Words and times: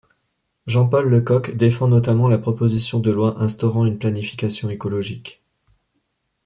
Jean-Paul 0.65 1.07
Lecoq 1.13 1.55
défend 1.57 1.87
notamment 1.87 2.27
la 2.27 2.39
proposition 2.39 2.99
de 2.99 3.11
loi 3.11 3.39
instaurant 3.39 3.85
une 3.85 3.99
planification 3.99 4.71
écologique. 4.71 5.43